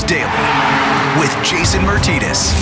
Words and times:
Daily 0.00 0.24
with 1.20 1.30
Jason 1.44 1.82
Myrtetus. 1.82 2.54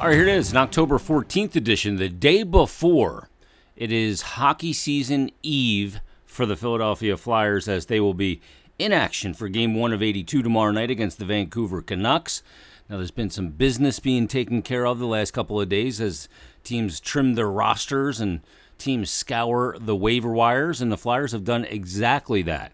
All 0.00 0.06
right, 0.06 0.14
here 0.14 0.22
it 0.22 0.28
is, 0.28 0.52
an 0.52 0.56
October 0.56 0.98
14th 0.98 1.56
edition, 1.56 1.96
the 1.96 2.08
day 2.08 2.44
before. 2.44 3.28
It 3.74 3.90
is 3.90 4.22
hockey 4.22 4.72
season 4.72 5.32
eve 5.42 6.00
for 6.24 6.46
the 6.46 6.54
Philadelphia 6.54 7.16
Flyers 7.16 7.66
as 7.66 7.86
they 7.86 7.98
will 7.98 8.14
be 8.14 8.40
in 8.78 8.92
action 8.92 9.34
for 9.34 9.48
game 9.48 9.74
one 9.74 9.92
of 9.92 10.00
82 10.00 10.44
tomorrow 10.44 10.70
night 10.70 10.90
against 10.90 11.18
the 11.18 11.24
Vancouver 11.24 11.82
Canucks. 11.82 12.44
Now, 12.88 12.98
there's 12.98 13.10
been 13.10 13.30
some 13.30 13.48
business 13.48 13.98
being 13.98 14.28
taken 14.28 14.62
care 14.62 14.86
of 14.86 15.00
the 15.00 15.08
last 15.08 15.32
couple 15.32 15.60
of 15.60 15.68
days 15.68 16.00
as 16.00 16.28
teams 16.62 17.00
trim 17.00 17.34
their 17.34 17.50
rosters 17.50 18.20
and 18.20 18.42
teams 18.78 19.10
scour 19.10 19.76
the 19.80 19.96
waiver 19.96 20.32
wires, 20.32 20.80
and 20.80 20.92
the 20.92 20.96
Flyers 20.96 21.32
have 21.32 21.42
done 21.42 21.64
exactly 21.64 22.42
that. 22.42 22.70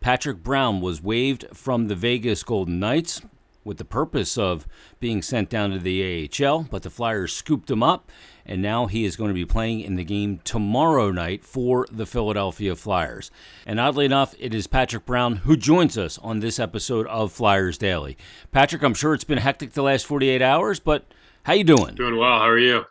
Patrick 0.00 0.42
Brown 0.42 0.80
was 0.80 1.02
waived 1.02 1.46
from 1.52 1.88
the 1.88 1.94
Vegas 1.94 2.42
Golden 2.42 2.78
Knights 2.78 3.22
with 3.66 3.78
the 3.78 3.84
purpose 3.84 4.38
of 4.38 4.66
being 5.00 5.20
sent 5.20 5.50
down 5.50 5.72
to 5.72 5.78
the 5.78 6.30
AHL, 6.40 6.68
but 6.70 6.84
the 6.84 6.90
Flyers 6.90 7.34
scooped 7.34 7.68
him 7.68 7.82
up, 7.82 8.10
and 8.46 8.62
now 8.62 8.86
he 8.86 9.04
is 9.04 9.16
going 9.16 9.28
to 9.28 9.34
be 9.34 9.44
playing 9.44 9.80
in 9.80 9.96
the 9.96 10.04
game 10.04 10.40
tomorrow 10.44 11.10
night 11.10 11.44
for 11.44 11.86
the 11.90 12.06
Philadelphia 12.06 12.76
Flyers. 12.76 13.30
And 13.66 13.80
oddly 13.80 14.04
enough, 14.04 14.36
it 14.38 14.54
is 14.54 14.68
Patrick 14.68 15.04
Brown 15.04 15.36
who 15.36 15.56
joins 15.56 15.98
us 15.98 16.16
on 16.18 16.38
this 16.38 16.60
episode 16.60 17.08
of 17.08 17.32
Flyers 17.32 17.76
Daily. 17.76 18.16
Patrick, 18.52 18.82
I'm 18.82 18.94
sure 18.94 19.14
it's 19.14 19.24
been 19.24 19.38
hectic 19.38 19.72
the 19.72 19.82
last 19.82 20.06
48 20.06 20.40
hours, 20.40 20.78
but 20.78 21.04
how 21.42 21.54
you 21.54 21.64
doing? 21.64 21.96
Doing 21.96 22.16
well. 22.16 22.38
How 22.38 22.48
are 22.48 22.58
you? 22.58 22.84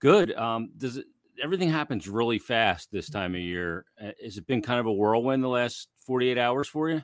Good. 0.00 0.32
Um, 0.34 0.70
does 0.76 0.96
it, 0.96 1.06
everything 1.42 1.70
happens 1.70 2.08
really 2.08 2.38
fast 2.38 2.92
this 2.92 3.10
time 3.10 3.34
of 3.34 3.40
year? 3.40 3.84
Uh, 4.00 4.12
has 4.22 4.38
it 4.38 4.46
been 4.46 4.62
kind 4.62 4.78
of 4.78 4.86
a 4.86 4.92
whirlwind 4.92 5.42
the 5.42 5.48
last 5.48 5.88
48 6.10 6.38
hours 6.38 6.66
for 6.66 6.90
you? 6.90 7.00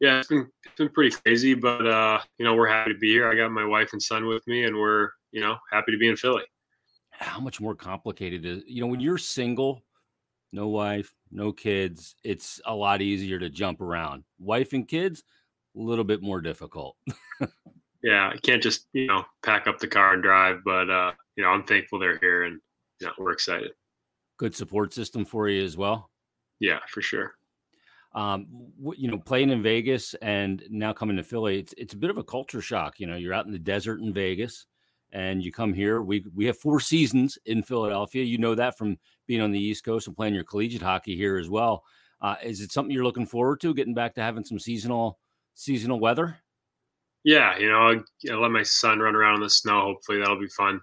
Yeah, 0.00 0.18
it's 0.18 0.28
been 0.28 0.48
it's 0.64 0.76
been 0.78 0.88
pretty 0.88 1.14
crazy, 1.14 1.52
but 1.52 1.86
uh, 1.86 2.20
you 2.38 2.46
know 2.46 2.54
we're 2.54 2.68
happy 2.68 2.94
to 2.94 2.98
be 2.98 3.10
here. 3.10 3.30
I 3.30 3.34
got 3.36 3.50
my 3.50 3.66
wife 3.66 3.92
and 3.92 4.02
son 4.02 4.24
with 4.24 4.46
me, 4.46 4.64
and 4.64 4.74
we're 4.74 5.10
you 5.30 5.42
know 5.42 5.58
happy 5.70 5.92
to 5.92 5.98
be 5.98 6.08
in 6.08 6.16
Philly. 6.16 6.44
How 7.10 7.38
much 7.38 7.60
more 7.60 7.74
complicated 7.74 8.46
is 8.46 8.62
you 8.66 8.80
know 8.80 8.86
when 8.86 9.00
you're 9.00 9.18
single, 9.18 9.82
no 10.52 10.68
wife, 10.68 11.14
no 11.30 11.52
kids, 11.52 12.14
it's 12.24 12.62
a 12.64 12.74
lot 12.74 13.02
easier 13.02 13.38
to 13.38 13.50
jump 13.50 13.82
around. 13.82 14.24
Wife 14.38 14.72
and 14.72 14.88
kids, 14.88 15.22
a 15.76 15.78
little 15.78 16.04
bit 16.04 16.22
more 16.22 16.40
difficult. 16.40 16.96
yeah, 18.02 18.30
I 18.32 18.38
can't 18.42 18.62
just 18.62 18.86
you 18.94 19.06
know 19.06 19.22
pack 19.44 19.66
up 19.66 19.80
the 19.80 19.86
car 19.86 20.14
and 20.14 20.22
drive, 20.22 20.60
but 20.64 20.88
uh, 20.88 21.12
you 21.36 21.44
know 21.44 21.50
I'm 21.50 21.64
thankful 21.64 21.98
they're 21.98 22.18
here, 22.20 22.44
and 22.44 22.58
you 23.02 23.08
know, 23.08 23.12
we're 23.18 23.32
excited. 23.32 23.72
Good 24.38 24.54
support 24.54 24.94
system 24.94 25.26
for 25.26 25.50
you 25.50 25.62
as 25.62 25.76
well. 25.76 26.08
Yeah, 26.58 26.78
for 26.88 27.02
sure 27.02 27.35
um, 28.16 28.46
you 28.96 29.10
know, 29.10 29.18
playing 29.18 29.50
in 29.50 29.62
Vegas 29.62 30.14
and 30.22 30.64
now 30.70 30.92
coming 30.92 31.16
to 31.18 31.22
Philly, 31.22 31.58
it's 31.58 31.74
it's 31.76 31.92
a 31.92 31.98
bit 31.98 32.08
of 32.08 32.16
a 32.16 32.24
culture 32.24 32.62
shock. 32.62 32.98
You 32.98 33.06
know, 33.06 33.16
you're 33.16 33.34
out 33.34 33.44
in 33.44 33.52
the 33.52 33.58
desert 33.58 34.00
in 34.00 34.12
Vegas, 34.12 34.64
and 35.12 35.44
you 35.44 35.52
come 35.52 35.74
here. 35.74 36.00
We 36.00 36.24
we 36.34 36.46
have 36.46 36.58
four 36.58 36.80
seasons 36.80 37.38
in 37.44 37.62
Philadelphia. 37.62 38.24
You 38.24 38.38
know 38.38 38.54
that 38.54 38.78
from 38.78 38.98
being 39.26 39.42
on 39.42 39.52
the 39.52 39.60
East 39.60 39.84
Coast 39.84 40.06
and 40.06 40.16
playing 40.16 40.34
your 40.34 40.44
collegiate 40.44 40.80
hockey 40.80 41.14
here 41.14 41.36
as 41.36 41.50
well. 41.50 41.84
Uh, 42.22 42.36
is 42.42 42.62
it 42.62 42.72
something 42.72 42.90
you're 42.90 43.04
looking 43.04 43.26
forward 43.26 43.60
to, 43.60 43.74
getting 43.74 43.92
back 43.92 44.14
to 44.14 44.22
having 44.22 44.44
some 44.44 44.58
seasonal 44.58 45.18
seasonal 45.54 46.00
weather? 46.00 46.38
Yeah, 47.22 47.58
you 47.58 47.68
know, 47.68 48.02
I, 48.30 48.34
let 48.34 48.50
my 48.50 48.62
son 48.62 49.00
run 49.00 49.14
around 49.14 49.34
in 49.34 49.40
the 49.42 49.50
snow. 49.50 49.82
Hopefully, 49.82 50.18
that'll 50.18 50.40
be 50.40 50.48
fun. 50.48 50.80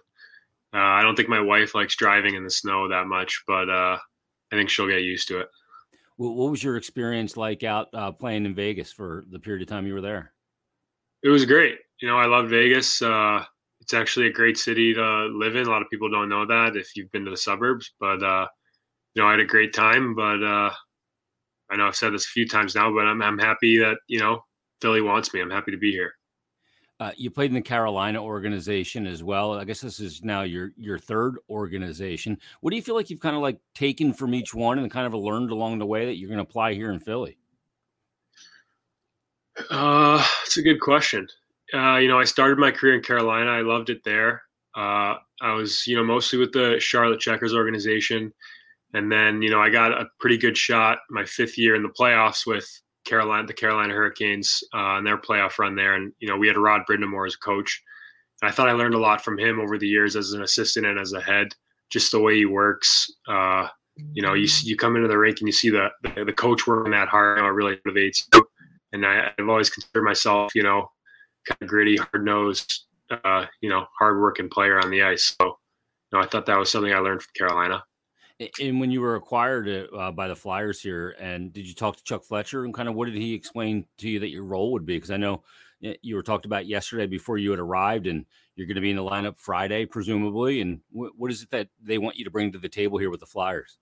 Uh, 0.71 0.77
I 0.77 1.01
don't 1.01 1.15
think 1.15 1.29
my 1.29 1.41
wife 1.41 1.73
likes 1.73 1.95
driving 1.95 2.35
in 2.35 2.43
the 2.43 2.51
snow 2.51 2.87
that 2.89 3.07
much, 3.07 3.43
but 3.47 3.69
uh, 3.69 3.97
I 4.51 4.55
think 4.55 4.69
she'll 4.69 4.87
get 4.87 5.01
used 5.01 5.27
to 5.29 5.39
it. 5.39 5.47
What 6.31 6.51
was 6.51 6.63
your 6.63 6.77
experience 6.77 7.35
like 7.35 7.63
out 7.63 7.89
uh, 7.93 8.11
playing 8.11 8.45
in 8.45 8.55
Vegas 8.55 8.91
for 8.91 9.25
the 9.29 9.39
period 9.39 9.61
of 9.61 9.67
time 9.67 9.85
you 9.85 9.93
were 9.93 10.01
there? 10.01 10.33
It 11.23 11.29
was 11.29 11.45
great. 11.45 11.77
You 12.01 12.07
know, 12.07 12.17
I 12.17 12.25
love 12.25 12.49
Vegas. 12.49 13.01
Uh, 13.01 13.43
it's 13.81 13.93
actually 13.93 14.27
a 14.27 14.31
great 14.31 14.57
city 14.57 14.93
to 14.93 15.25
live 15.25 15.55
in. 15.55 15.67
A 15.67 15.69
lot 15.69 15.81
of 15.81 15.89
people 15.89 16.09
don't 16.09 16.29
know 16.29 16.45
that 16.45 16.75
if 16.75 16.95
you've 16.95 17.11
been 17.11 17.25
to 17.25 17.31
the 17.31 17.37
suburbs, 17.37 17.91
but 17.99 18.23
uh, 18.23 18.47
you 19.13 19.21
know, 19.21 19.27
I 19.27 19.31
had 19.31 19.39
a 19.41 19.45
great 19.45 19.73
time. 19.73 20.15
But 20.15 20.43
uh, 20.43 20.71
I 21.69 21.75
know 21.75 21.87
I've 21.87 21.95
said 21.95 22.13
this 22.13 22.25
a 22.25 22.29
few 22.29 22.47
times 22.47 22.75
now, 22.75 22.93
but 22.93 23.05
I'm 23.05 23.21
I'm 23.21 23.39
happy 23.39 23.77
that 23.79 23.97
you 24.07 24.19
know 24.19 24.43
Philly 24.81 25.01
wants 25.01 25.33
me. 25.33 25.41
I'm 25.41 25.49
happy 25.49 25.71
to 25.71 25.77
be 25.77 25.91
here. 25.91 26.13
Uh, 27.03 27.11
you 27.17 27.29
played 27.29 27.51
in 27.51 27.53
the 27.53 27.61
Carolina 27.61 28.23
organization 28.23 29.05
as 29.05 29.21
well. 29.25 29.59
I 29.59 29.65
guess 29.65 29.81
this 29.81 29.99
is 29.99 30.23
now 30.23 30.43
your 30.43 30.71
your 30.77 30.97
third 30.97 31.35
organization. 31.49 32.39
What 32.61 32.69
do 32.69 32.77
you 32.77 32.81
feel 32.81 32.95
like 32.95 33.09
you've 33.09 33.19
kind 33.19 33.35
of 33.35 33.41
like 33.41 33.59
taken 33.75 34.13
from 34.13 34.33
each 34.33 34.53
one 34.53 34.79
and 34.79 34.89
kind 34.89 35.05
of 35.05 35.13
learned 35.13 35.51
along 35.51 35.79
the 35.79 35.85
way 35.85 36.05
that 36.05 36.15
you're 36.15 36.29
going 36.29 36.37
to 36.37 36.43
apply 36.43 36.75
here 36.75 36.93
in 36.93 37.01
Philly? 37.01 37.37
Uh, 39.69 40.25
it's 40.45 40.55
a 40.55 40.61
good 40.61 40.79
question. 40.79 41.27
Uh, 41.73 41.97
you 41.97 42.07
know, 42.07 42.17
I 42.17 42.23
started 42.23 42.57
my 42.57 42.71
career 42.71 42.95
in 42.95 43.01
Carolina. 43.01 43.51
I 43.51 43.63
loved 43.63 43.89
it 43.89 44.01
there. 44.05 44.43
Uh, 44.73 45.15
I 45.41 45.53
was, 45.55 45.85
you 45.85 45.97
know, 45.97 46.05
mostly 46.05 46.39
with 46.39 46.53
the 46.53 46.77
Charlotte 46.79 47.19
Checkers 47.19 47.53
organization, 47.53 48.33
and 48.93 49.11
then 49.11 49.41
you 49.41 49.49
know 49.49 49.59
I 49.59 49.69
got 49.69 49.91
a 49.91 50.07
pretty 50.21 50.37
good 50.37 50.57
shot 50.57 50.99
my 51.09 51.25
fifth 51.25 51.57
year 51.57 51.75
in 51.75 51.83
the 51.83 51.89
playoffs 51.89 52.45
with 52.45 52.65
Carolina, 53.05 53.47
the 53.47 53.53
Carolina 53.53 53.93
Hurricanes, 53.93 54.63
uh, 54.73 54.97
and 54.97 55.05
their 55.05 55.17
playoff 55.17 55.59
run 55.59 55.75
there. 55.75 55.95
And 55.95 56.13
you 56.19 56.27
know, 56.27 56.37
we 56.37 56.47
had 56.47 56.57
Rod 56.57 56.81
Brind'Amour 56.89 57.27
as 57.27 57.35
a 57.35 57.45
coach. 57.45 57.81
And 58.41 58.49
I 58.49 58.53
thought 58.53 58.69
I 58.69 58.73
learned 58.73 58.95
a 58.95 58.99
lot 58.99 59.23
from 59.23 59.37
him 59.37 59.59
over 59.59 59.77
the 59.77 59.87
years 59.87 60.15
as 60.15 60.31
an 60.33 60.43
assistant 60.43 60.85
and 60.85 60.99
as 60.99 61.13
a 61.13 61.21
head, 61.21 61.49
just 61.89 62.11
the 62.11 62.19
way 62.19 62.37
he 62.37 62.45
works. 62.45 63.11
Uh, 63.27 63.67
you 64.13 64.21
know, 64.21 64.33
you 64.33 64.47
you 64.63 64.75
come 64.75 64.95
into 64.95 65.07
the 65.07 65.17
rink 65.17 65.39
and 65.39 65.47
you 65.47 65.53
see 65.53 65.69
the 65.69 65.89
the, 66.03 66.25
the 66.25 66.33
coach 66.33 66.65
working 66.65 66.91
that 66.91 67.09
hard. 67.09 67.37
You 67.37 67.43
know, 67.43 67.49
it 67.49 67.53
really 67.53 67.77
motivates 67.87 68.23
you. 68.33 68.45
And 68.91 69.05
I, 69.05 69.31
have 69.37 69.49
always 69.49 69.69
considered 69.69 70.03
myself, 70.03 70.53
you 70.53 70.63
know, 70.63 70.87
kind 71.47 71.61
of 71.61 71.67
gritty, 71.67 71.97
hard 71.97 72.25
nosed, 72.25 72.85
uh, 73.09 73.45
you 73.61 73.69
know, 73.69 73.85
hard 73.97 74.19
working 74.19 74.49
player 74.49 74.79
on 74.79 74.91
the 74.91 75.01
ice. 75.01 75.35
So, 75.39 75.47
you 75.47 76.17
know, 76.17 76.19
I 76.19 76.27
thought 76.27 76.45
that 76.45 76.59
was 76.59 76.71
something 76.71 76.93
I 76.93 76.99
learned 76.99 77.23
from 77.23 77.31
Carolina. 77.35 77.83
And 78.59 78.79
when 78.79 78.91
you 78.91 79.01
were 79.01 79.15
acquired 79.15 79.87
uh, 79.95 80.11
by 80.11 80.27
the 80.27 80.35
Flyers 80.35 80.81
here, 80.81 81.15
and 81.19 81.53
did 81.53 81.67
you 81.67 81.75
talk 81.75 81.97
to 81.97 82.03
Chuck 82.03 82.23
Fletcher 82.23 82.65
and 82.65 82.73
kind 82.73 82.89
of 82.89 82.95
what 82.95 83.05
did 83.05 83.15
he 83.15 83.33
explain 83.33 83.85
to 83.99 84.09
you 84.09 84.19
that 84.19 84.29
your 84.29 84.43
role 84.43 84.71
would 84.71 84.85
be? 84.85 84.97
Because 84.97 85.11
I 85.11 85.17
know 85.17 85.43
you 86.01 86.15
were 86.15 86.23
talked 86.23 86.45
about 86.45 86.65
yesterday 86.65 87.05
before 87.05 87.37
you 87.37 87.51
had 87.51 87.59
arrived, 87.59 88.07
and 88.07 88.25
you're 88.55 88.67
going 88.67 88.75
to 88.75 88.81
be 88.81 88.89
in 88.89 88.95
the 88.95 89.03
lineup 89.03 89.37
Friday, 89.37 89.85
presumably. 89.85 90.61
And 90.61 90.79
what 90.91 91.31
is 91.31 91.43
it 91.43 91.51
that 91.51 91.69
they 91.81 91.97
want 91.97 92.17
you 92.17 92.25
to 92.25 92.31
bring 92.31 92.51
to 92.51 92.59
the 92.59 92.69
table 92.69 92.97
here 92.97 93.09
with 93.09 93.19
the 93.19 93.25
Flyers? 93.25 93.77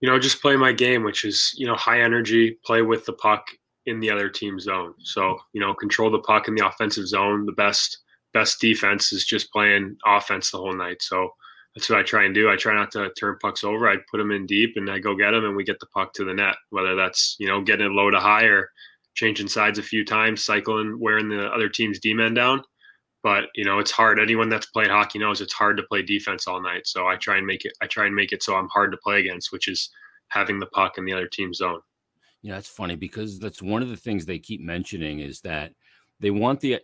You 0.00 0.08
know, 0.08 0.18
just 0.18 0.42
play 0.42 0.56
my 0.56 0.72
game, 0.72 1.02
which 1.02 1.24
is 1.24 1.52
you 1.56 1.66
know 1.66 1.74
high 1.74 2.02
energy, 2.02 2.58
play 2.64 2.82
with 2.82 3.06
the 3.06 3.14
puck 3.14 3.46
in 3.86 4.00
the 4.00 4.10
other 4.10 4.28
team's 4.28 4.64
zone. 4.64 4.94
So 4.98 5.38
you 5.52 5.60
know, 5.60 5.74
control 5.74 6.10
the 6.10 6.18
puck 6.18 6.48
in 6.48 6.54
the 6.54 6.66
offensive 6.66 7.08
zone. 7.08 7.46
The 7.46 7.52
best 7.52 7.98
best 8.34 8.60
defense 8.60 9.12
is 9.12 9.24
just 9.24 9.50
playing 9.50 9.96
offense 10.06 10.50
the 10.50 10.58
whole 10.58 10.76
night. 10.76 11.00
So 11.00 11.30
that's 11.76 11.90
what 11.90 11.98
I 11.98 12.02
try 12.02 12.24
and 12.24 12.34
do. 12.34 12.50
I 12.50 12.56
try 12.56 12.74
not 12.74 12.90
to 12.92 13.12
turn 13.20 13.36
pucks 13.40 13.62
over. 13.62 13.86
I 13.86 13.96
put 14.10 14.16
them 14.16 14.30
in 14.30 14.46
deep 14.46 14.72
and 14.76 14.90
I 14.90 14.98
go 14.98 15.14
get 15.14 15.32
them 15.32 15.44
and 15.44 15.54
we 15.54 15.62
get 15.62 15.78
the 15.78 15.86
puck 15.94 16.14
to 16.14 16.24
the 16.24 16.32
net, 16.32 16.56
whether 16.70 16.94
that's, 16.94 17.36
you 17.38 17.46
know, 17.46 17.60
getting 17.60 17.84
it 17.84 17.92
low 17.92 18.10
to 18.10 18.18
high 18.18 18.44
or 18.44 18.70
changing 19.14 19.48
sides 19.48 19.78
a 19.78 19.82
few 19.82 20.02
times, 20.02 20.42
cycling, 20.42 20.98
wearing 20.98 21.28
the 21.28 21.46
other 21.52 21.68
team's 21.68 22.00
D 22.00 22.14
men 22.14 22.32
down. 22.32 22.62
But, 23.22 23.50
you 23.54 23.64
know, 23.64 23.78
it's 23.78 23.90
hard. 23.90 24.18
Anyone 24.18 24.48
that's 24.48 24.66
played 24.66 24.88
hockey 24.88 25.18
knows 25.18 25.42
it's 25.42 25.52
hard 25.52 25.76
to 25.76 25.82
play 25.82 26.00
defense 26.00 26.46
all 26.46 26.62
night. 26.62 26.86
So 26.86 27.06
I 27.06 27.16
try 27.16 27.36
and 27.36 27.46
make 27.46 27.66
it, 27.66 27.72
I 27.82 27.86
try 27.86 28.06
and 28.06 28.14
make 28.14 28.32
it 28.32 28.42
so 28.42 28.56
I'm 28.56 28.68
hard 28.68 28.90
to 28.92 28.98
play 28.98 29.20
against, 29.20 29.52
which 29.52 29.68
is 29.68 29.90
having 30.28 30.58
the 30.58 30.66
puck 30.66 30.96
in 30.96 31.04
the 31.04 31.12
other 31.12 31.28
team's 31.28 31.58
zone. 31.58 31.80
Yeah, 32.40 32.54
that's 32.54 32.68
funny 32.68 32.96
because 32.96 33.38
that's 33.38 33.60
one 33.60 33.82
of 33.82 33.90
the 33.90 33.96
things 33.96 34.24
they 34.24 34.38
keep 34.38 34.62
mentioning 34.62 35.20
is 35.20 35.42
that 35.42 35.72
they 36.20 36.30
want 36.30 36.60
the, 36.60 36.80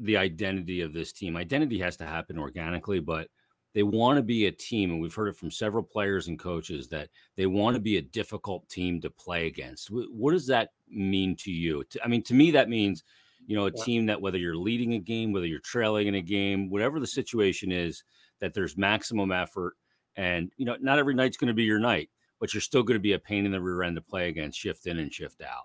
the 0.00 0.18
identity 0.18 0.82
of 0.82 0.92
this 0.92 1.12
team. 1.12 1.34
Identity 1.34 1.78
has 1.78 1.96
to 1.96 2.04
happen 2.04 2.38
organically, 2.38 3.00
but 3.00 3.28
they 3.74 3.82
want 3.82 4.16
to 4.16 4.22
be 4.22 4.46
a 4.46 4.52
team, 4.52 4.92
and 4.92 5.00
we've 5.00 5.14
heard 5.14 5.28
it 5.28 5.36
from 5.36 5.50
several 5.50 5.82
players 5.82 6.28
and 6.28 6.38
coaches 6.38 6.88
that 6.88 7.08
they 7.36 7.46
want 7.46 7.74
to 7.74 7.80
be 7.80 7.96
a 7.96 8.02
difficult 8.02 8.68
team 8.68 9.00
to 9.00 9.10
play 9.10 9.46
against. 9.46 9.88
What 9.90 10.30
does 10.30 10.46
that 10.46 10.70
mean 10.88 11.36
to 11.40 11.50
you? 11.50 11.84
I 12.02 12.08
mean, 12.08 12.22
to 12.24 12.34
me, 12.34 12.52
that 12.52 12.68
means 12.68 13.02
you 13.46 13.56
know 13.56 13.66
a 13.66 13.72
yeah. 13.74 13.84
team 13.84 14.06
that 14.06 14.20
whether 14.20 14.38
you're 14.38 14.56
leading 14.56 14.94
a 14.94 14.98
game, 14.98 15.32
whether 15.32 15.46
you're 15.46 15.58
trailing 15.58 16.06
in 16.06 16.14
a 16.14 16.22
game, 16.22 16.70
whatever 16.70 17.00
the 17.00 17.06
situation 17.06 17.72
is, 17.72 18.04
that 18.40 18.54
there's 18.54 18.76
maximum 18.76 19.32
effort, 19.32 19.74
and 20.16 20.52
you 20.56 20.64
know, 20.64 20.76
not 20.80 20.98
every 20.98 21.14
night's 21.14 21.36
going 21.36 21.48
to 21.48 21.54
be 21.54 21.64
your 21.64 21.80
night, 21.80 22.10
but 22.38 22.54
you're 22.54 22.60
still 22.60 22.84
going 22.84 22.96
to 22.96 23.02
be 23.02 23.14
a 23.14 23.18
pain 23.18 23.44
in 23.44 23.52
the 23.52 23.60
rear 23.60 23.82
end 23.82 23.96
to 23.96 24.02
play 24.02 24.28
against, 24.28 24.58
shift 24.58 24.86
in 24.86 24.98
and 24.98 25.12
shift 25.12 25.42
out. 25.42 25.64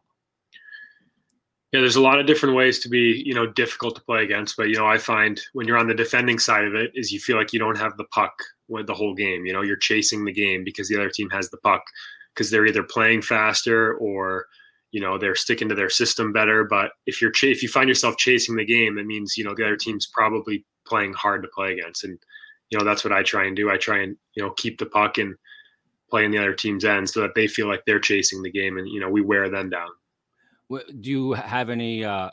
Yeah, 1.71 1.81
there's 1.81 1.97
a 1.97 2.01
lot 2.01 2.19
of 2.19 2.25
different 2.25 2.55
ways 2.55 2.79
to 2.79 2.89
be, 2.89 3.21
you 3.25 3.33
know, 3.33 3.45
difficult 3.45 3.95
to 3.95 4.01
play 4.01 4.23
against. 4.23 4.57
But 4.57 4.69
you 4.69 4.75
know, 4.75 4.87
I 4.87 4.97
find 4.97 5.39
when 5.53 5.67
you're 5.67 5.77
on 5.77 5.87
the 5.87 5.93
defending 5.93 6.39
side 6.39 6.65
of 6.65 6.73
it, 6.73 6.91
is 6.95 7.11
you 7.11 7.19
feel 7.19 7.37
like 7.37 7.53
you 7.53 7.59
don't 7.59 7.77
have 7.77 7.95
the 7.97 8.05
puck 8.05 8.33
with 8.67 8.87
the 8.87 8.93
whole 8.95 9.13
game. 9.13 9.45
You 9.45 9.53
know, 9.53 9.61
you're 9.61 9.77
chasing 9.77 10.25
the 10.25 10.31
game 10.31 10.63
because 10.63 10.89
the 10.89 10.95
other 10.95 11.09
team 11.11 11.29
has 11.29 11.49
the 11.49 11.57
puck 11.57 11.83
because 12.33 12.49
they're 12.49 12.65
either 12.65 12.83
playing 12.83 13.21
faster 13.21 13.93
or 13.95 14.47
you 14.91 14.99
know 14.99 15.19
they're 15.19 15.35
sticking 15.35 15.69
to 15.69 15.75
their 15.75 15.91
system 15.91 16.33
better. 16.33 16.63
But 16.63 16.91
if 17.05 17.21
you're 17.21 17.31
ch- 17.31 17.43
if 17.45 17.61
you 17.61 17.69
find 17.69 17.87
yourself 17.87 18.17
chasing 18.17 18.55
the 18.55 18.65
game, 18.65 18.97
it 18.97 19.05
means 19.05 19.37
you 19.37 19.43
know 19.43 19.53
the 19.55 19.65
other 19.65 19.77
team's 19.77 20.07
probably 20.11 20.65
playing 20.87 21.13
hard 21.13 21.43
to 21.43 21.49
play 21.53 21.73
against, 21.73 22.03
and 22.03 22.17
you 22.71 22.79
know 22.79 22.83
that's 22.85 23.03
what 23.03 23.13
I 23.13 23.21
try 23.21 23.45
and 23.45 23.55
do. 23.55 23.69
I 23.69 23.77
try 23.77 23.99
and 23.99 24.17
you 24.33 24.41
know 24.41 24.51
keep 24.57 24.79
the 24.79 24.87
puck 24.87 25.19
and 25.19 25.35
play 26.09 26.25
in 26.25 26.31
the 26.31 26.39
other 26.39 26.53
team's 26.55 26.85
end 26.85 27.09
so 27.09 27.21
that 27.21 27.35
they 27.35 27.47
feel 27.47 27.67
like 27.67 27.83
they're 27.85 27.99
chasing 27.99 28.41
the 28.41 28.51
game, 28.51 28.79
and 28.79 28.87
you 28.89 28.99
know 28.99 29.09
we 29.09 29.21
wear 29.21 29.49
them 29.49 29.69
down 29.69 29.89
Do 30.69 31.09
you 31.09 31.33
have 31.33 31.69
any 31.69 32.05
uh, 32.05 32.29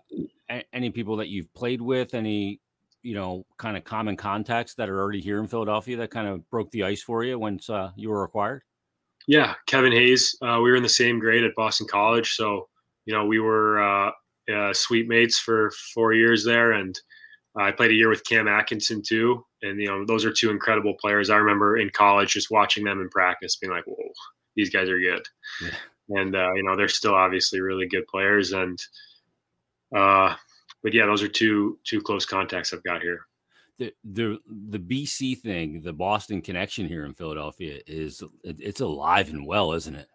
any 0.72 0.90
people 0.90 1.16
that 1.16 1.28
you've 1.28 1.52
played 1.54 1.80
with? 1.80 2.14
Any 2.14 2.60
you 3.02 3.14
know 3.14 3.46
kind 3.56 3.76
of 3.76 3.84
common 3.84 4.16
contacts 4.16 4.74
that 4.74 4.88
are 4.88 5.00
already 5.00 5.20
here 5.20 5.40
in 5.40 5.46
Philadelphia 5.46 5.96
that 5.98 6.10
kind 6.10 6.28
of 6.28 6.48
broke 6.50 6.70
the 6.70 6.82
ice 6.82 7.02
for 7.02 7.24
you 7.24 7.38
once 7.38 7.70
uh, 7.70 7.90
you 7.96 8.10
were 8.10 8.24
acquired? 8.24 8.62
Yeah, 9.26 9.54
Kevin 9.66 9.92
Hayes. 9.92 10.36
Uh, 10.42 10.60
we 10.62 10.70
were 10.70 10.76
in 10.76 10.82
the 10.82 10.88
same 10.88 11.18
grade 11.18 11.44
at 11.44 11.54
Boston 11.56 11.86
College, 11.90 12.34
so 12.34 12.68
you 13.06 13.14
know 13.14 13.24
we 13.24 13.40
were 13.40 13.82
uh, 13.82 14.10
uh, 14.52 14.72
suite 14.72 15.08
mates 15.08 15.38
for 15.38 15.72
four 15.94 16.12
years 16.12 16.44
there, 16.44 16.72
and 16.72 16.98
I 17.56 17.72
played 17.72 17.90
a 17.90 17.94
year 17.94 18.08
with 18.08 18.24
Cam 18.24 18.48
Atkinson 18.48 19.02
too. 19.02 19.44
And 19.62 19.80
you 19.80 19.88
know 19.88 20.04
those 20.04 20.24
are 20.24 20.32
two 20.32 20.50
incredible 20.50 20.94
players. 21.00 21.30
I 21.30 21.36
remember 21.36 21.78
in 21.78 21.90
college 21.90 22.32
just 22.32 22.50
watching 22.50 22.84
them 22.84 23.00
in 23.00 23.08
practice, 23.08 23.56
being 23.56 23.72
like, 23.72 23.84
"Whoa, 23.86 23.96
these 24.54 24.70
guys 24.70 24.88
are 24.88 25.00
good." 25.00 25.26
Yeah. 25.62 25.70
And 26.08 26.36
uh, 26.36 26.52
you 26.54 26.62
know 26.62 26.76
they're 26.76 26.88
still 26.88 27.14
obviously 27.14 27.60
really 27.60 27.86
good 27.86 28.06
players, 28.06 28.52
and 28.52 28.78
uh, 29.94 30.34
but 30.82 30.94
yeah, 30.94 31.06
those 31.06 31.22
are 31.22 31.28
two 31.28 31.78
two 31.84 32.00
close 32.00 32.24
contacts 32.24 32.72
I've 32.72 32.84
got 32.84 33.02
here 33.02 33.26
the 33.78 33.92
the 34.04 34.38
the 34.70 34.78
BC 34.78 35.38
thing, 35.40 35.82
the 35.82 35.92
Boston 35.92 36.40
connection 36.40 36.86
here 36.86 37.04
in 37.04 37.14
Philadelphia 37.14 37.80
is 37.86 38.22
it's 38.44 38.80
alive 38.80 39.28
and 39.28 39.46
well, 39.46 39.72
isn't 39.72 39.94
it? 39.94 40.08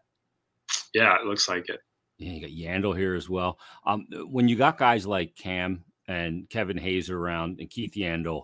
Yeah, 0.94 1.16
it 1.16 1.26
looks 1.26 1.48
like 1.48 1.70
it. 1.70 1.80
Yeah, 2.18 2.32
you 2.34 2.42
got 2.42 2.50
Yandle 2.50 2.98
here 2.98 3.16
as 3.16 3.30
well. 3.30 3.60
Um, 3.86 4.08
when 4.30 4.48
you 4.48 4.56
got 4.56 4.78
guys 4.78 5.06
like 5.06 5.36
Cam 5.36 5.84
and 6.08 6.50
Kevin 6.50 6.78
Hayes 6.78 7.10
around 7.10 7.60
and 7.60 7.70
Keith 7.70 7.94
Yandle, 7.94 8.44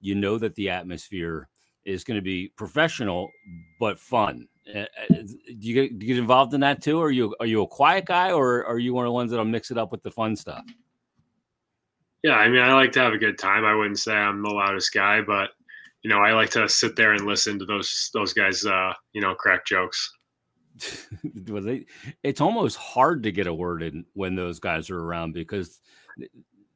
you 0.00 0.14
know 0.14 0.38
that 0.38 0.54
the 0.54 0.70
atmosphere 0.70 1.48
is 1.84 2.04
going 2.04 2.16
to 2.16 2.22
be 2.22 2.52
professional 2.56 3.30
but 3.80 3.98
fun. 3.98 4.46
Uh, 4.68 4.84
do 5.10 5.56
you 5.58 5.74
get 5.74 5.98
do 5.98 6.06
you 6.06 6.14
get 6.14 6.20
involved 6.20 6.54
in 6.54 6.60
that 6.60 6.82
too? 6.82 6.98
Or 7.00 7.06
are 7.06 7.10
you 7.10 7.34
are 7.40 7.46
you 7.46 7.62
a 7.62 7.66
quiet 7.66 8.04
guy, 8.04 8.32
or 8.32 8.64
are 8.64 8.78
you 8.78 8.94
one 8.94 9.04
of 9.04 9.08
the 9.08 9.12
ones 9.12 9.30
that'll 9.30 9.44
mix 9.44 9.70
it 9.70 9.78
up 9.78 9.90
with 9.90 10.02
the 10.02 10.10
fun 10.10 10.36
stuff? 10.36 10.64
Yeah, 12.22 12.36
I 12.36 12.48
mean, 12.48 12.62
I 12.62 12.72
like 12.72 12.92
to 12.92 13.00
have 13.00 13.12
a 13.12 13.18
good 13.18 13.38
time. 13.38 13.64
I 13.64 13.74
wouldn't 13.74 13.98
say 13.98 14.14
I'm 14.14 14.42
the 14.42 14.50
loudest 14.50 14.94
guy, 14.94 15.20
but 15.20 15.50
you 16.02 16.10
know, 16.10 16.18
I 16.18 16.32
like 16.32 16.50
to 16.50 16.68
sit 16.68 16.94
there 16.94 17.12
and 17.12 17.26
listen 17.26 17.58
to 17.58 17.64
those 17.64 18.10
those 18.14 18.32
guys, 18.32 18.64
uh, 18.64 18.92
you 19.12 19.20
know, 19.20 19.34
crack 19.34 19.66
jokes. 19.66 20.12
it's 22.22 22.40
almost 22.40 22.76
hard 22.76 23.24
to 23.24 23.32
get 23.32 23.46
a 23.46 23.54
word 23.54 23.82
in 23.82 24.04
when 24.14 24.34
those 24.34 24.58
guys 24.58 24.90
are 24.90 24.98
around 24.98 25.32
because 25.34 25.80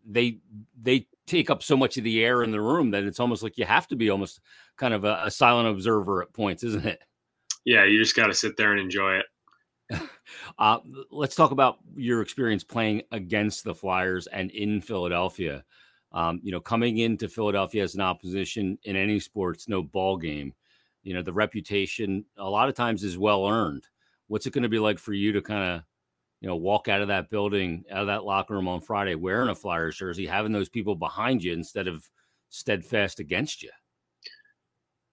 they 0.05 0.39
they 0.81 1.07
take 1.27 1.51
up 1.51 1.63
so 1.63 1.77
much 1.77 1.97
of 1.97 2.05
the 2.05 2.25
air 2.25 2.43
in 2.43 2.51
the 2.51 2.61
room 2.61 2.91
that 2.93 3.05
it's 3.05 3.21
almost 3.21 3.43
like 3.43 3.59
you 3.59 3.65
have 3.65 3.89
to 3.89 3.97
be 3.97 4.11
almost 4.11 4.41
kind 4.77 4.95
of 4.95 5.05
a, 5.05 5.23
a 5.25 5.31
silent 5.31 5.69
observer 5.69 6.23
at 6.23 6.33
points, 6.33 6.63
isn't 6.63 6.87
it? 6.87 7.01
Yeah, 7.67 7.85
you 7.85 7.99
just 7.99 8.17
got 8.17 8.29
to 8.29 8.35
sit 8.35 8.57
there 8.57 8.71
and 8.73 8.81
enjoy 8.81 9.19
it. 9.19 9.27
Uh, 10.59 10.79
let's 11.11 11.35
talk 11.37 11.51
about 11.51 11.79
your 11.95 12.23
experience 12.23 12.65
playing 12.65 13.03
against 13.13 13.63
the 13.63 13.75
Flyers 13.75 14.27
and 14.27 14.51
in 14.51 14.81
Philadelphia. 14.81 15.65
Um, 16.13 16.41
you 16.43 16.51
know, 16.51 16.61
coming 16.61 16.99
into 16.99 17.29
Philadelphia 17.29 17.83
as 17.83 17.95
an 17.95 18.01
opposition 18.01 18.79
in 18.85 18.97
any 18.97 19.21
sports, 19.21 19.69
no 19.69 19.83
ball 19.83 20.17
game. 20.17 20.55
You 21.03 21.15
know, 21.15 21.23
the 21.23 21.33
reputation 21.33 22.25
a 22.39 22.49
lot 22.49 22.69
of 22.69 22.75
times 22.75 23.05
is 23.05 23.19
well 23.19 23.47
earned. 23.47 23.85
What's 24.29 24.47
it 24.47 24.53
going 24.53 24.63
to 24.63 24.69
be 24.69 24.79
like 24.79 24.99
for 24.99 25.13
you 25.13 25.33
to 25.33 25.43
kind 25.43 25.77
of, 25.77 25.83
you 26.41 26.49
know, 26.49 26.57
walk 26.57 26.89
out 26.89 27.03
of 27.03 27.09
that 27.09 27.29
building, 27.31 27.85
out 27.91 28.01
of 28.01 28.07
that 28.09 28.25
locker 28.25 28.55
room 28.55 28.69
on 28.69 28.81
Friday 28.81 29.15
wearing 29.15 29.51
a 29.51 29.55
Flyers 29.55 29.97
jersey, 29.97 30.27
having 30.27 30.53
those 30.53 30.71
people 30.71 30.97
behind 30.97 31.45
you 31.45 31.53
instead 31.53 31.87
of 31.87 32.09
steadfast 32.49 33.21
against 33.21 33.63
you? 33.63 33.71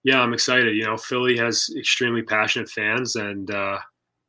Yeah, 0.04 0.22
I'm 0.22 0.34
excited. 0.34 0.76
You 0.76 0.84
know, 0.84 0.98
Philly 0.98 1.38
has 1.38 1.70
extremely 1.78 2.24
passionate 2.24 2.70
fans, 2.70 3.16
and 3.16 3.50
uh, 3.52 3.80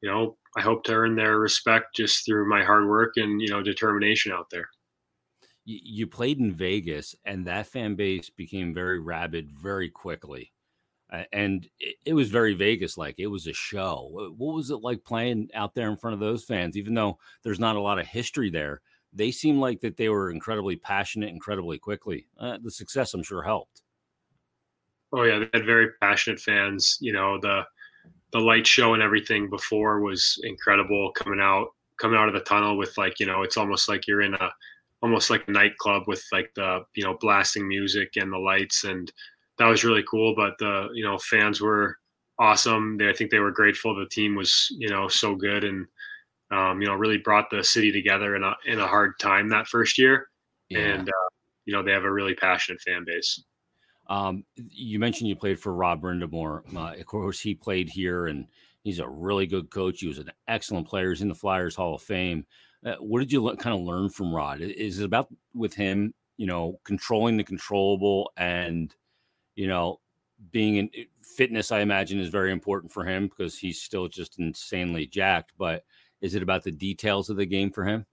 you 0.01 0.11
know, 0.11 0.37
I 0.57 0.61
hope 0.61 0.85
to 0.85 0.93
earn 0.93 1.17
their 1.17 1.39
respect 1.39 1.97
just 1.97 2.25
through 2.25 2.49
my 2.49 2.63
hard 2.63 2.87
work 2.89 3.15
and 3.17 3.41
you 3.41 3.49
know 3.49 3.63
determination 3.63 4.33
out 4.33 4.47
there. 4.51 4.69
You 5.67 6.07
played 6.07 6.39
in 6.39 6.53
Vegas, 6.55 7.15
and 7.25 7.47
that 7.47 7.67
fan 7.67 7.95
base 7.95 8.29
became 8.31 8.75
very 8.75 9.01
rabid 9.01 9.51
very 9.51 9.89
quickly, 9.89 10.53
and 11.33 11.67
it 12.05 12.13
was 12.13 12.31
very 12.31 12.55
Vegas 12.55 12.99
like. 12.99 13.15
It 13.19 13.29
was 13.29 13.47
a 13.47 13.53
show. 13.55 14.09
What 14.37 14.55
was 14.55 14.71
it 14.71 14.83
like 14.83 15.05
playing 15.05 15.49
out 15.55 15.75
there 15.75 15.91
in 15.91 15.97
front 15.97 16.15
of 16.15 16.21
those 16.21 16.45
fans? 16.45 16.77
Even 16.77 16.95
though 16.95 17.19
there's 17.43 17.61
not 17.61 17.77
a 17.77 17.81
lot 17.81 17.99
of 17.99 18.07
history 18.07 18.51
there, 18.51 18.83
they 19.13 19.31
seemed 19.31 19.59
like 19.59 19.81
that 19.81 19.97
they 19.97 20.11
were 20.11 20.31
incredibly 20.31 20.77
passionate, 20.77 21.31
incredibly 21.31 21.79
quickly. 21.79 22.27
Uh, 22.39 22.59
the 22.63 22.71
success, 22.71 23.15
I'm 23.15 23.23
sure, 23.23 23.43
helped. 23.43 23.84
Oh 25.15 25.23
yeah, 25.23 25.39
they 25.39 25.49
had 25.53 25.67
very 25.67 25.91
passionate 26.01 26.41
fans. 26.41 26.99
You 27.01 27.13
know 27.13 27.39
the 27.41 27.65
the 28.33 28.41
light 28.41 28.67
show 28.67 28.95
and 28.95 29.03
everything 29.03 29.49
before 29.49 30.01
was 30.01 30.41
incredible 30.43 31.13
coming 31.13 31.41
out 31.41 31.69
coming 32.01 32.19
out 32.19 32.27
of 32.27 32.35
the 32.35 32.41
tunnel 32.41 32.77
with 32.77 32.99
like 32.99 33.21
you 33.21 33.27
know 33.27 33.43
it's 33.43 33.57
almost 33.57 33.89
like 33.89 34.07
you're 34.07 34.23
in 34.23 34.35
a 34.35 34.51
almost 35.03 35.31
like 35.31 35.47
a 35.47 35.53
nightclub 35.53 36.03
with 36.09 36.25
like 36.33 36.51
the 36.57 36.81
you 36.97 37.05
know 37.05 37.17
blasting 37.21 37.69
music 37.69 38.15
and 38.17 38.33
the 38.33 38.39
lights 38.39 38.85
and 38.85 39.13
that 39.59 39.69
was 39.69 39.85
really 39.85 40.03
cool 40.11 40.35
but 40.35 40.55
the 40.59 40.89
you 40.95 41.05
know 41.05 41.17
fans 41.19 41.61
were 41.61 41.97
awesome 42.41 42.97
they, 42.97 43.09
i 43.09 43.13
think 43.13 43.31
they 43.31 43.39
were 43.39 43.53
grateful 43.53 43.95
the 43.95 44.07
team 44.07 44.35
was 44.35 44.67
you 44.79 44.89
know 44.89 45.07
so 45.07 45.35
good 45.37 45.63
and 45.63 45.87
um, 46.51 46.81
you 46.81 46.87
know 46.87 46.95
really 46.95 47.19
brought 47.19 47.51
the 47.51 47.63
city 47.63 47.93
together 47.93 48.35
in 48.35 48.43
a 48.43 48.55
in 48.67 48.81
a 48.81 48.87
hard 48.87 49.19
time 49.21 49.49
that 49.49 49.67
first 49.69 49.97
year 49.99 50.29
yeah. 50.71 50.79
and 50.79 51.09
uh, 51.09 51.29
you 51.67 51.73
know 51.73 51.83
they 51.83 51.93
have 51.93 52.05
a 52.05 52.13
really 52.13 52.35
passionate 52.35 52.81
fan 52.81 53.05
base 53.07 53.43
um, 54.07 54.45
you 54.57 54.99
mentioned 54.99 55.29
you 55.29 55.37
played 55.37 55.59
for 55.59 55.73
Rod 55.75 56.01
Brind'Amour. 56.01 56.63
Uh, 56.77 56.99
of 56.99 57.07
course, 57.07 57.41
he 57.41 57.55
played 57.55 57.89
here, 57.89 58.27
and 58.27 58.47
he's 58.83 58.99
a 58.99 59.09
really 59.09 59.47
good 59.47 59.71
coach. 59.71 60.01
He 60.01 60.09
was 60.09 60.19
an 60.19 60.31
excellent 60.49 60.87
player. 60.87 61.11
He's 61.11 61.23
in 61.23 61.29
the 61.29 61.35
Flyers 61.35 61.75
Hall 61.75 61.95
of 61.95 62.03
Fame. 62.03 62.47
Uh, 62.85 62.97
what 62.97 63.21
did 63.21 63.33
you 63.33 63.43
le- 63.43 63.57
kind 63.57 63.75
of 63.75 63.83
learn 63.83 64.11
from 64.11 64.35
Rod? 64.35 64.61
Is 64.61 65.01
it 65.01 65.05
about 65.05 65.29
with 65.55 65.75
him, 65.75 66.13
you 66.37 66.47
know, 66.47 66.79
controlling 66.85 67.37
the 67.37 67.45
controllable 67.45 68.31
and, 68.37 68.95
you 69.57 69.67
know, 69.67 70.01
being 70.51 70.77
in 70.77 70.91
fitness? 71.23 71.73
I 71.73 71.81
imagine 71.81 72.21
is 72.21 72.29
very 72.29 72.53
important 72.53 72.93
for 72.93 73.05
him 73.05 73.29
because 73.29 73.59
he's 73.59 73.81
still 73.81 74.09
just 74.09 74.39
insanely 74.39 75.07
jacked. 75.07 75.53
But 75.57 75.85
is 76.21 76.35
it 76.35 76.43
about 76.43 76.63
the 76.63 76.73
details 76.73 77.31
of 77.31 77.37
the 77.37 77.47
game 77.47 77.71
for 77.71 77.85
him? 77.85 78.05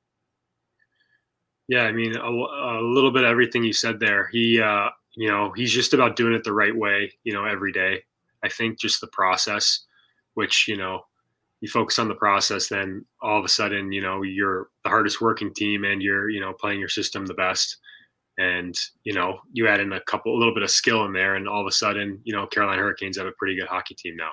Yeah, 1.67 1.83
I 1.83 1.91
mean, 1.91 2.15
a, 2.15 2.29
a 2.29 2.81
little 2.81 3.11
bit 3.11 3.23
everything 3.23 3.63
you 3.63 3.73
said 3.73 3.99
there. 3.99 4.27
He, 4.27 4.61
uh, 4.61 4.89
you 5.15 5.27
know, 5.27 5.51
he's 5.55 5.71
just 5.71 5.93
about 5.93 6.15
doing 6.15 6.33
it 6.33 6.43
the 6.43 6.53
right 6.53 6.75
way, 6.75 7.11
you 7.23 7.33
know, 7.33 7.45
every 7.45 7.71
day. 7.71 8.03
I 8.43 8.49
think 8.49 8.79
just 8.79 9.01
the 9.01 9.07
process, 9.07 9.85
which, 10.33 10.67
you 10.67 10.77
know, 10.77 11.01
you 11.59 11.69
focus 11.69 11.99
on 11.99 12.07
the 12.07 12.15
process, 12.15 12.67
then 12.67 13.05
all 13.21 13.37
of 13.37 13.45
a 13.45 13.49
sudden, 13.49 13.91
you 13.91 14.01
know, 14.01 14.23
you're 14.23 14.69
the 14.83 14.89
hardest 14.89 15.21
working 15.21 15.53
team 15.53 15.83
and 15.83 16.01
you're, 16.01 16.29
you 16.29 16.39
know, 16.39 16.53
playing 16.53 16.79
your 16.79 16.89
system 16.89 17.25
the 17.25 17.35
best. 17.35 17.77
And, 18.39 18.75
you 19.03 19.13
know, 19.13 19.39
you 19.51 19.67
add 19.67 19.79
in 19.79 19.93
a 19.93 20.01
couple, 20.01 20.35
a 20.35 20.39
little 20.39 20.53
bit 20.53 20.63
of 20.63 20.71
skill 20.71 21.05
in 21.05 21.13
there, 21.13 21.35
and 21.35 21.47
all 21.47 21.61
of 21.61 21.67
a 21.67 21.71
sudden, 21.71 22.19
you 22.23 22.33
know, 22.33 22.47
Carolina 22.47 22.81
Hurricanes 22.81 23.17
have 23.17 23.27
a 23.27 23.33
pretty 23.33 23.55
good 23.55 23.67
hockey 23.67 23.93
team 23.93 24.15
now. 24.15 24.31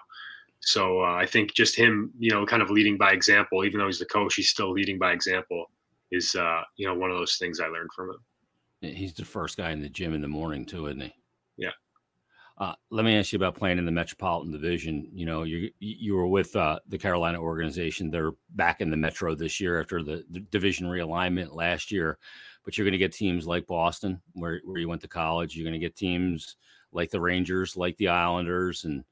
So 0.61 1.02
uh, 1.02 1.14
I 1.14 1.26
think 1.26 1.52
just 1.52 1.76
him, 1.76 2.11
you 2.18 2.30
know, 2.30 2.47
kind 2.47 2.62
of 2.62 2.70
leading 2.70 2.97
by 2.97 3.12
example, 3.12 3.64
even 3.64 3.78
though 3.78 3.87
he's 3.87 3.99
the 3.99 4.06
coach, 4.06 4.35
he's 4.35 4.49
still 4.49 4.73
leading 4.73 4.99
by 4.99 5.12
example, 5.12 5.70
is, 6.11 6.35
uh, 6.35 6.62
you 6.76 6.87
know, 6.87 6.94
one 6.94 7.11
of 7.11 7.18
those 7.18 7.37
things 7.37 7.61
I 7.61 7.66
learned 7.66 7.90
from 7.94 8.11
him. 8.11 8.18
He's 8.80 9.14
the 9.14 9.25
first 9.25 9.56
guy 9.56 9.70
in 9.70 9.82
the 9.82 9.88
gym 9.88 10.14
in 10.14 10.20
the 10.20 10.28
morning 10.28 10.64
too, 10.64 10.87
isn't 10.87 11.00
he? 11.00 11.14
Yeah. 11.56 11.70
Uh, 12.58 12.75
let 12.90 13.04
me 13.04 13.16
ask 13.16 13.32
you 13.32 13.37
about 13.37 13.54
playing 13.54 13.78
in 13.78 13.85
the 13.85 13.92
Metropolitan 13.92 14.52
Division. 14.52 15.08
You 15.12 15.26
know, 15.26 15.44
you 15.44 15.70
you 15.78 16.16
were 16.16 16.26
with 16.26 16.54
uh, 16.56 16.80
the 16.88 16.99
Carolina 16.99 17.38
organization. 17.38 18.11
They're 18.11 18.32
back 18.50 18.80
in 18.80 18.90
the 18.90 18.97
Metro 18.97 19.35
this 19.35 19.61
year 19.61 19.80
after 19.80 20.02
the, 20.02 20.25
the 20.30 20.40
division 20.40 20.88
realignment 20.88 21.54
last 21.54 21.92
year. 21.92 22.18
But 22.64 22.76
you're 22.76 22.85
going 22.85 22.92
to 22.92 22.99
get 22.99 23.12
teams 23.12 23.47
like 23.47 23.66
Boston, 23.66 24.20
where 24.32 24.61
where 24.64 24.78
you 24.78 24.88
went 24.88 25.02
to 25.02 25.08
college. 25.08 25.56
You're 25.56 25.64
going 25.64 25.80
to 25.80 25.87
get 25.87 25.94
teams 25.94 26.56
like 26.92 27.11
the 27.11 27.20
Rangers, 27.20 27.76
like 27.76 27.97
the 27.97 28.08
Islanders, 28.08 28.85
and 28.85 29.04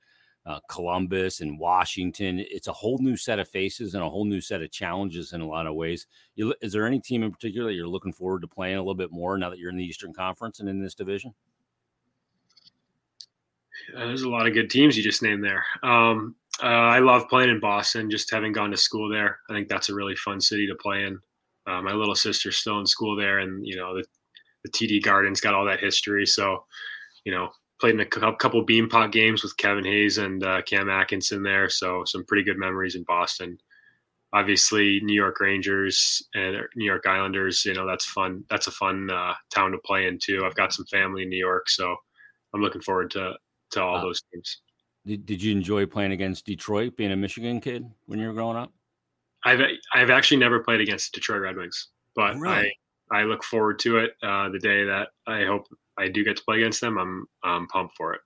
uh, 0.47 0.61
Columbus 0.69 1.41
and 1.41 1.59
Washington. 1.59 2.39
It's 2.39 2.69
a 2.69 2.73
whole 2.73 2.99
new 2.99 3.17
set 3.17 3.39
of 3.39 3.49
faces 3.49 3.95
and 3.95 4.03
a 4.03 4.09
whole 4.09 4.25
new 4.25 4.41
set 4.41 4.63
of 4.63 4.71
challenges 4.71 5.33
in 5.33 5.41
a 5.41 5.47
lot 5.47 5.67
of 5.67 5.75
ways. 5.75 6.07
You, 6.37 6.55
is 6.61 6.73
there 6.73 6.87
any 6.87 7.01
team 7.01 7.25
in 7.25 7.33
particular 7.33 7.69
that 7.69 7.75
you're 7.75 7.89
looking 7.89 8.13
forward 8.13 8.43
to 8.43 8.49
playing 8.49 8.77
a 8.77 8.81
little 8.81 8.95
bit 8.95 9.11
more 9.11 9.37
now 9.37 9.51
that 9.51 9.59
you're 9.59 9.71
in 9.71 9.77
the 9.77 9.85
Eastern 9.85 10.15
Conference 10.15 10.61
and 10.61 10.69
in 10.69 10.81
this 10.81 10.95
division? 10.95 11.35
Uh, 13.95 14.07
there's 14.07 14.23
a 14.23 14.31
lot 14.31 14.47
of 14.47 14.55
good 14.55 14.71
teams 14.71 14.97
you 14.97 15.03
just 15.03 15.23
named 15.23 15.45
there. 15.45 15.65
Um, 15.83 16.37
uh, 16.63 16.67
I 16.67 17.01
love 17.01 17.29
playing 17.29 17.51
in 17.51 17.61
Boston, 17.61 18.11
just 18.11 18.31
having 18.31 18.53
gone 18.53 18.71
to 18.71 18.77
school 18.77 19.09
there. 19.09 19.41
I 19.51 19.53
think 19.53 19.69
that's 19.69 19.89
a 19.89 19.95
really 19.95 20.17
fun 20.17 20.41
city 20.41 20.67
to 20.67 20.75
play 20.77 21.05
in. 21.05 21.19
Uh, 21.67 21.83
my 21.83 21.93
little 21.93 22.15
sister's 22.15 22.57
still 22.57 22.79
in 22.79 22.87
school 22.87 23.17
there, 23.17 23.41
and 23.41 23.67
you 23.67 23.77
know 23.77 23.97
the, 23.97 24.05
the 24.63 24.71
TD 24.71 25.03
Garden's 25.03 25.41
got 25.41 25.55
all 25.55 25.65
that 25.67 25.81
history. 25.81 26.25
So, 26.25 26.65
you 27.25 27.33
know, 27.33 27.51
played 27.79 27.95
in 27.95 28.01
a 28.01 28.07
couple 28.07 28.65
Beanpot 28.65 29.13
games 29.13 29.43
with 29.43 29.57
Kevin 29.57 29.85
Hayes 29.85 30.19
and 30.19 30.43
uh, 30.43 30.63
Cam 30.63 30.89
Atkinson 30.89 31.43
there, 31.43 31.69
so 31.69 32.05
some 32.05 32.25
pretty 32.25 32.43
good 32.43 32.59
memories 32.59 32.95
in 32.95 33.03
Boston. 33.05 33.59
Obviously, 34.33 35.01
New 35.03 35.15
York 35.15 35.41
Rangers 35.41 36.27
and 36.35 36.57
New 36.75 36.85
York 36.85 37.07
Islanders. 37.07 37.65
You 37.65 37.75
know, 37.75 37.87
that's 37.87 38.05
fun. 38.05 38.45
That's 38.51 38.67
a 38.67 38.73
fun 38.73 39.11
uh, 39.11 39.35
town 39.51 39.73
to 39.73 39.79
play 39.79 40.07
in 40.07 40.19
too. 40.19 40.45
I've 40.45 40.55
got 40.55 40.73
some 40.73 40.87
family 40.87 41.23
in 41.23 41.29
New 41.29 41.39
York, 41.39 41.69
so 41.69 41.97
I'm 42.55 42.61
looking 42.61 42.83
forward 42.83 43.11
to 43.13 43.35
to 43.71 43.83
all 43.83 43.97
uh, 43.97 44.03
those 44.03 44.23
teams. 44.33 44.61
Did 45.07 45.27
Did 45.27 45.43
you 45.43 45.53
enjoy 45.53 45.87
playing 45.87 46.13
against 46.13 46.45
Detroit, 46.47 46.97
being 46.97 47.13
a 47.13 47.17
Michigan 47.17 47.61
kid 47.61 47.87
when 48.07 48.19
you 48.19 48.27
were 48.27 48.35
growing 48.35 48.57
up? 48.57 48.73
I've 49.45 49.61
I've 49.95 50.11
actually 50.11 50.39
never 50.39 50.61
played 50.61 50.81
against 50.81 51.13
Detroit 51.13 51.43
Red 51.43 51.57
Wings, 51.57 51.89
but 52.15 52.37
really? 52.37 52.75
I 53.11 53.21
I 53.21 53.23
look 53.23 53.45
forward 53.45 53.79
to 53.81 53.99
it. 53.99 54.17
Uh, 54.23 54.49
the 54.49 54.59
day 54.59 54.85
that 54.85 55.09
I 55.27 55.45
hope 55.45 55.67
I 55.99 56.09
do 56.09 56.25
get 56.25 56.37
to 56.37 56.45
play 56.45 56.59
against 56.59 56.81
them, 56.81 56.99
I'm 56.99 57.27
I'm 57.43 57.67
pumped 57.69 57.97
for 57.97 58.15
it. 58.15 58.21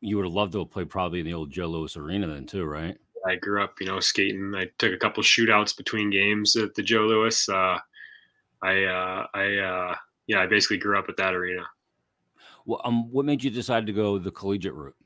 You 0.00 0.16
would 0.16 0.26
have 0.26 0.34
loved 0.34 0.52
to 0.52 0.60
have 0.60 0.70
played 0.70 0.90
probably 0.90 1.20
in 1.20 1.26
the 1.26 1.34
old 1.34 1.50
Joe 1.50 1.66
Louis 1.66 1.96
Arena 1.96 2.26
then 2.26 2.46
too, 2.46 2.64
right? 2.64 2.96
I 3.26 3.36
grew 3.36 3.62
up, 3.62 3.80
you 3.80 3.86
know, 3.86 4.00
skating. 4.00 4.54
I 4.54 4.66
took 4.78 4.92
a 4.92 4.98
couple 4.98 5.22
shootouts 5.22 5.76
between 5.76 6.10
games 6.10 6.56
at 6.56 6.74
the 6.74 6.82
Joe 6.82 7.02
Louis. 7.02 7.48
Uh, 7.48 7.78
I 8.62 8.84
uh, 8.84 9.26
I 9.34 9.56
uh, 9.56 9.94
yeah, 10.26 10.40
I 10.40 10.46
basically 10.46 10.78
grew 10.78 10.98
up 10.98 11.08
at 11.08 11.16
that 11.16 11.34
arena. 11.34 11.64
Well, 12.66 12.80
um, 12.84 13.10
what 13.10 13.24
made 13.24 13.44
you 13.44 13.50
decide 13.50 13.86
to 13.86 13.92
go 13.92 14.18
the 14.18 14.30
collegiate 14.30 14.74
route? 14.74 14.96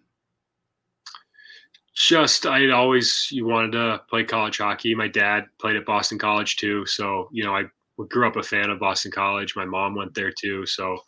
Just 1.94 2.46
I 2.46 2.70
always 2.70 3.28
you 3.32 3.46
wanted 3.46 3.72
to 3.72 4.02
play 4.08 4.22
college 4.22 4.58
hockey. 4.58 4.94
My 4.94 5.08
dad 5.08 5.46
played 5.58 5.76
at 5.76 5.84
Boston 5.84 6.18
College 6.18 6.56
too, 6.56 6.86
so 6.86 7.28
you 7.32 7.44
know 7.44 7.56
I 7.56 7.64
grew 8.08 8.28
up 8.28 8.36
a 8.36 8.42
fan 8.42 8.70
of 8.70 8.78
Boston 8.78 9.10
College. 9.10 9.56
My 9.56 9.64
mom 9.64 9.96
went 9.96 10.14
there 10.14 10.30
too, 10.30 10.64
so 10.66 10.98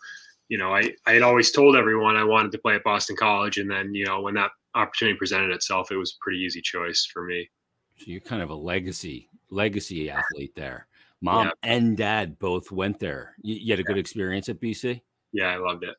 you 0.51 0.59
know 0.59 0.75
I 0.75 0.83
I 1.07 1.13
had 1.13 1.23
always 1.23 1.51
told 1.51 1.77
everyone 1.77 2.17
I 2.17 2.25
wanted 2.25 2.53
to 2.53 2.59
play 2.59 2.75
at 2.75 2.85
Boston 2.85 3.17
College, 3.17 3.57
and 3.57 3.71
then 3.71 3.95
you 3.95 4.05
know 4.05 4.21
when 4.21 4.35
that 4.35 4.51
opportunity 4.75 5.17
presented 5.17 5.51
itself, 5.53 5.91
it 5.91 5.97
was 5.97 6.13
a 6.13 6.23
pretty 6.23 6.41
easy 6.41 6.61
choice 6.61 7.09
for 7.11 7.25
me. 7.25 7.49
So 7.97 8.07
you're 8.09 8.21
kind 8.21 8.43
of 8.43 8.51
a 8.51 8.55
legacy 8.55 9.31
legacy 9.51 10.11
athlete 10.11 10.53
there. 10.55 10.87
Mom 11.23 11.47
yeah. 11.47 11.53
and 11.63 11.97
dad 11.97 12.39
both 12.39 12.73
went 12.73 12.99
there. 12.99 13.35
You, 13.43 13.55
you 13.55 13.73
had 13.73 13.81
a 13.81 13.85
good 13.85 13.99
experience 13.99 14.49
at 14.49 14.61
BC. 14.61 15.01
Yeah, 15.33 15.47
I 15.47 15.57
loved 15.57 15.85
it. 15.85 15.95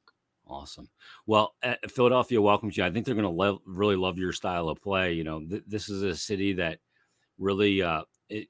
Awesome. 0.47 0.89
Well, 1.27 1.55
uh, 1.63 1.75
Philadelphia 1.87 2.41
welcomes 2.41 2.75
you. 2.75 2.83
I 2.83 2.91
think 2.91 3.05
they're 3.05 3.15
going 3.15 3.23
to 3.23 3.29
lo- 3.29 3.61
really 3.65 3.95
love 3.95 4.17
your 4.17 4.33
style 4.33 4.67
of 4.67 4.81
play. 4.81 5.13
You 5.13 5.23
know, 5.23 5.39
th- 5.39 5.63
this 5.67 5.87
is 5.89 6.01
a 6.01 6.15
city 6.15 6.53
that 6.53 6.79
really, 7.37 7.81
uh, 7.81 8.01
it, 8.29 8.47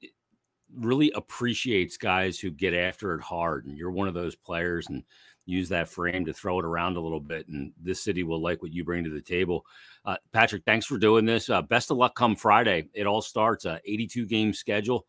really 0.74 1.12
appreciates 1.14 1.96
guys 1.98 2.40
who 2.40 2.50
get 2.50 2.74
after 2.74 3.14
it 3.14 3.20
hard, 3.20 3.66
and 3.66 3.76
you're 3.76 3.90
one 3.90 4.08
of 4.08 4.14
those 4.14 4.34
players. 4.34 4.88
And 4.88 5.04
use 5.44 5.68
that 5.70 5.88
frame 5.88 6.24
to 6.24 6.32
throw 6.32 6.58
it 6.58 6.64
around 6.64 6.96
a 6.96 7.00
little 7.00 7.20
bit. 7.20 7.48
And 7.48 7.72
this 7.80 8.02
city 8.02 8.22
will 8.22 8.40
like 8.40 8.62
what 8.62 8.72
you 8.72 8.84
bring 8.84 9.04
to 9.04 9.10
the 9.10 9.20
table. 9.20 9.66
Uh, 10.04 10.16
Patrick, 10.32 10.62
thanks 10.64 10.86
for 10.86 10.98
doing 10.98 11.24
this. 11.24 11.50
Uh, 11.50 11.62
best 11.62 11.90
of 11.90 11.96
luck 11.96 12.14
come 12.14 12.36
Friday. 12.36 12.88
It 12.94 13.06
all 13.06 13.22
starts 13.22 13.64
a 13.64 13.80
82 13.84 14.26
game 14.26 14.52
schedule. 14.52 15.06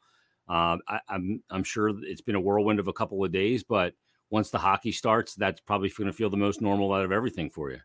Uh, 0.47 0.77
I, 0.87 0.99
I'm 1.07 1.41
I'm 1.49 1.63
sure 1.63 1.91
it's 2.03 2.21
been 2.21 2.35
a 2.35 2.41
whirlwind 2.41 2.79
of 2.79 2.87
a 2.87 2.93
couple 2.93 3.23
of 3.23 3.31
days, 3.31 3.63
but 3.63 3.93
once 4.29 4.49
the 4.49 4.57
hockey 4.57 4.91
starts, 4.91 5.35
that's 5.35 5.61
probably 5.61 5.89
going 5.89 6.07
to 6.07 6.13
feel 6.13 6.29
the 6.29 6.37
most 6.37 6.61
normal 6.61 6.91
out 6.91 7.05
of 7.05 7.11
everything 7.11 7.49
for 7.49 7.71
you. 7.71 7.79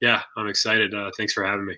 Yeah, 0.00 0.22
I'm 0.36 0.46
excited. 0.46 0.94
Uh, 0.94 1.10
thanks 1.16 1.32
for 1.32 1.44
having 1.44 1.66
me. 1.66 1.76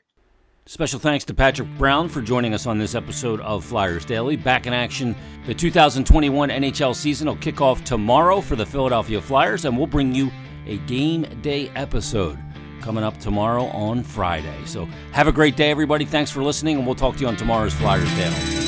Special 0.69 0.99
thanks 0.99 1.25
to 1.27 1.33
Patrick 1.33 1.69
Brown 1.79 2.09
for 2.09 2.21
joining 2.21 2.53
us 2.53 2.67
on 2.67 2.77
this 2.77 2.97
episode 2.97 3.41
of 3.43 3.65
Flyers 3.65 4.05
Daily. 4.05 4.35
Back 4.35 4.67
in 4.67 4.73
action, 4.73 5.15
the 5.47 5.55
2021 5.55 6.49
NHL 6.49 6.93
season 6.93 7.29
will 7.29 7.37
kick 7.37 7.61
off 7.61 7.85
tomorrow 7.85 8.41
for 8.41 8.57
the 8.57 8.67
Philadelphia 8.67 9.21
Flyers, 9.21 9.65
and 9.65 9.79
we'll 9.79 9.87
bring 9.87 10.13
you 10.13 10.29
a 10.67 10.79
game 10.79 11.23
day 11.41 11.71
episode 11.77 12.37
coming 12.81 13.05
up 13.05 13.17
tomorrow 13.19 13.67
on 13.67 14.03
Friday. 14.03 14.59
So 14.65 14.87
have 15.13 15.29
a 15.29 15.33
great 15.33 15.55
day, 15.55 15.71
everybody. 15.71 16.05
Thanks 16.05 16.33
for 16.33 16.43
listening, 16.43 16.79
and 16.79 16.85
we'll 16.85 16.97
talk 16.97 17.15
to 17.15 17.21
you 17.21 17.29
on 17.29 17.37
tomorrow's 17.37 17.75
Flyers 17.75 18.13
Daily. 18.17 18.66